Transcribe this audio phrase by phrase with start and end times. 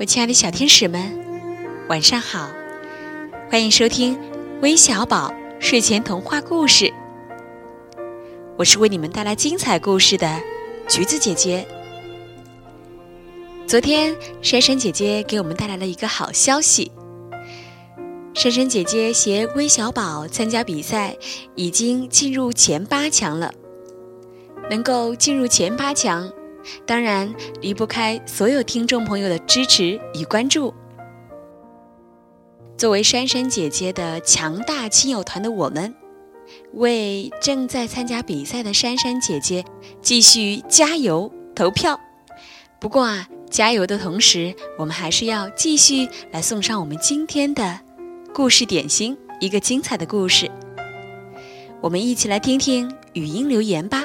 [0.00, 0.98] 我亲爱的小天使们，
[1.90, 2.50] 晚上好！
[3.50, 4.18] 欢迎收听
[4.62, 6.90] 微小宝睡前童话故事。
[8.56, 10.40] 我是为你们带来精彩故事的
[10.88, 11.68] 橘子姐姐。
[13.66, 16.90] 昨天，珊珊姐姐给我们带来了一个好消息。
[18.32, 21.14] 珊珊姐姐携微小宝参加比赛，
[21.56, 23.52] 已经进入前八强了。
[24.70, 26.32] 能够进入前八强。
[26.86, 30.72] 当然离不开所有听众朋友的支持与关注。
[32.76, 35.94] 作为珊珊姐姐的强大亲友团的我们，
[36.72, 39.64] 为正在参加比赛的珊珊姐姐
[40.00, 42.00] 继续加油投票。
[42.78, 47.80] 不过啊，加油的同时，我们还是要继续来送上我们今天的
[48.32, 50.50] 故事点心，一个精彩的故事。
[51.82, 54.02] 我们一起来听听语音留言吧。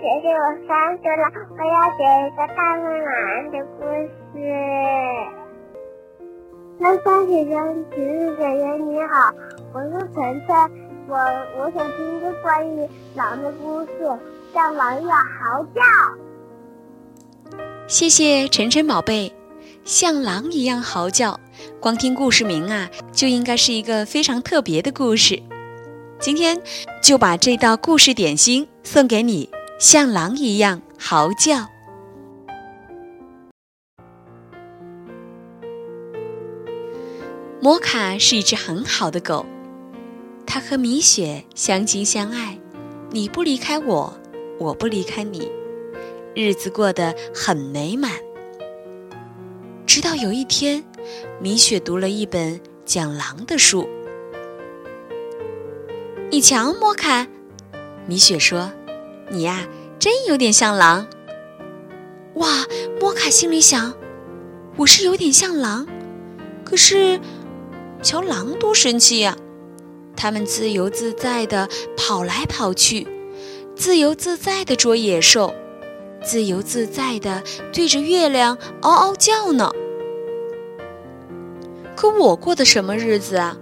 [0.00, 3.10] 姐姐，我三岁了，我要写一个大灰狼
[3.50, 3.82] 的故
[4.32, 4.38] 事。
[6.78, 7.50] 三三姐姐，
[7.90, 9.34] 橘子姐姐你好，
[9.72, 10.56] 我是晨晨，
[11.08, 11.16] 我
[11.58, 13.90] 我想听一个关于狼的故事，
[14.54, 15.80] 像狼一样嚎叫。
[17.88, 19.34] 谢谢晨晨宝贝，
[19.82, 21.40] 像狼一样嚎叫，
[21.80, 25.42] 光听故事名啊，就应该是一个非常特别的故事。
[26.20, 26.62] 今天
[27.02, 29.50] 就把这道故事点心送给你。
[29.78, 31.68] 像狼一样嚎叫。
[37.60, 39.46] 摩卡是一只很好的狗，
[40.44, 42.58] 它和米雪相亲相爱，
[43.10, 44.12] 你不离开我，
[44.58, 45.48] 我不离开你，
[46.34, 48.10] 日子过得很美满。
[49.86, 50.84] 直到有一天，
[51.40, 53.88] 米雪读了一本讲狼的书。
[56.30, 57.28] 你瞧，摩卡，
[58.08, 58.72] 米雪说。
[59.30, 59.66] 你呀，
[59.98, 61.06] 真有点像狼。
[62.34, 62.64] 哇，
[63.00, 63.94] 摩卡心里想，
[64.76, 65.86] 我是有点像狼，
[66.64, 67.20] 可是，
[68.02, 69.36] 瞧狼多神气呀！
[70.16, 73.06] 它们自由自在地跑来跑去，
[73.76, 75.54] 自由自在地捉野兽，
[76.22, 79.70] 自由自在地对着月亮嗷嗷叫呢。
[81.94, 83.58] 可我过的什么日子啊？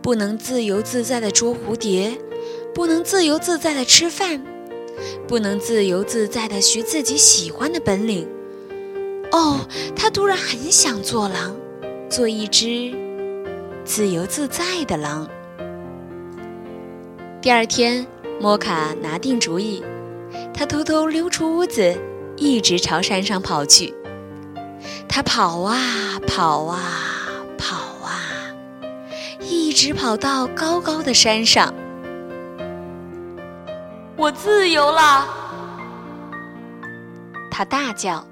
[0.00, 2.16] 不能自由自在地捉蝴蝶，
[2.72, 4.44] 不能自由自在地吃饭。
[5.26, 8.28] 不能自由自在地学自己喜欢的本领。
[9.32, 9.60] 哦，
[9.96, 11.56] 他突然很想做狼，
[12.08, 12.94] 做一只
[13.84, 15.28] 自由自在的狼。
[17.42, 18.06] 第二天，
[18.40, 19.82] 摩卡拿定主意，
[20.54, 21.96] 他偷偷溜出屋子，
[22.36, 23.92] 一直朝山上跑去。
[25.08, 28.54] 他跑啊跑啊跑啊，
[29.40, 31.74] 一直跑到高高的山上。
[34.26, 35.24] 我自由了！
[37.48, 38.26] 他大叫，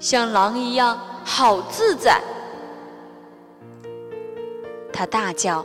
[0.00, 2.20] 像狼一样好自在。
[4.92, 5.64] 他大叫，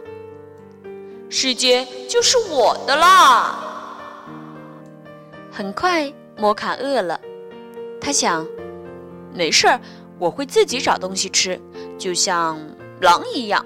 [1.31, 3.55] 世界就是我的啦！
[5.51, 7.19] 很快，摩卡饿了，
[7.99, 8.45] 他想，
[9.33, 9.81] 没事儿，
[10.19, 11.59] 我会自己找东西吃，
[11.97, 12.59] 就像
[13.01, 13.65] 狼一样。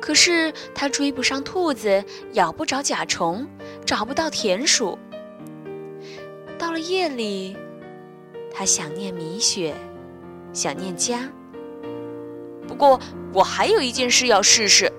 [0.00, 2.02] 可是他追不上兔子，
[2.32, 3.46] 咬不着甲虫，
[3.84, 4.98] 找不到田鼠。
[6.58, 7.56] 到了夜里，
[8.52, 9.74] 他想念米雪，
[10.52, 11.30] 想念家。
[12.66, 12.98] 不过
[13.32, 14.90] 我还有一件事要试试。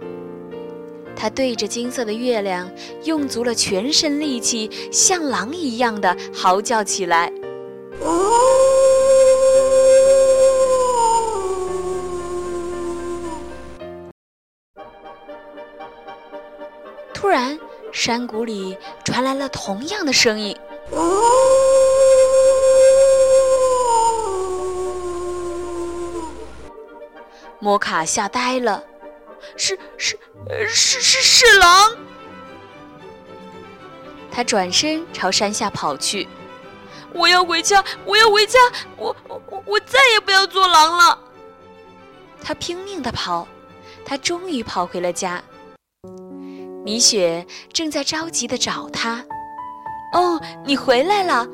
[1.16, 2.69] 他对着金色的月亮，
[3.03, 7.31] 用足了全身力气，像狼一样的嚎叫起来。
[18.03, 18.75] 山谷里
[19.06, 20.57] 传来了同样的声音。
[27.59, 28.84] 摩卡吓呆了，
[29.56, 30.17] 是是
[30.67, 31.96] 是是是狼！
[34.31, 36.28] 他转身朝山下跑去。
[37.14, 38.58] 我要回家，我要回家，
[38.97, 41.20] 我我我再也不要做狼了！
[42.43, 43.47] 他拼命的跑，
[44.03, 45.40] 他终于跑回了家。
[46.83, 49.23] 米雪正在着急地找他。
[50.13, 51.47] 哦，你回来了！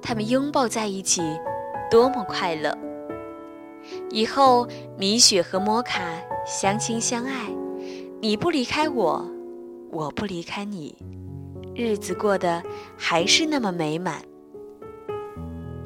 [0.00, 1.22] 他们拥抱在一起，
[1.90, 2.76] 多么快乐！
[4.10, 4.66] 以后
[4.98, 6.02] 米雪和摩卡
[6.46, 7.54] 相亲相爱，
[8.20, 9.24] 你不离开我，
[9.90, 10.96] 我不离开你，
[11.74, 12.62] 日子过得
[12.96, 14.22] 还是那么美满。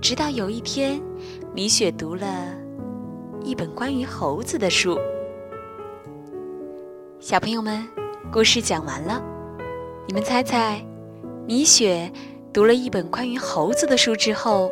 [0.00, 1.00] 直到有一天，
[1.52, 2.54] 米雪读了
[3.42, 4.96] 一本关于猴子的书。
[7.18, 7.86] 小朋友们。
[8.32, 9.22] 故事讲完了，
[10.06, 10.84] 你们猜猜，
[11.46, 12.10] 米雪
[12.52, 14.70] 读了一本关于猴子的书之后，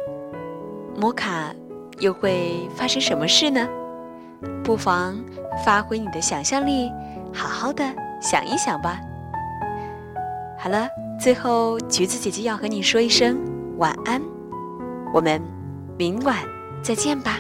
[0.97, 1.55] 摩卡
[1.99, 3.67] 又会发生什么事呢？
[4.63, 5.17] 不妨
[5.65, 6.91] 发挥你的想象力，
[7.33, 7.83] 好好的
[8.21, 9.01] 想一想吧。
[10.59, 10.87] 好了，
[11.19, 13.39] 最后橘子姐姐要和你说一声
[13.79, 14.21] 晚安，
[15.13, 15.41] 我们
[15.97, 16.37] 明晚
[16.83, 17.39] 再见吧。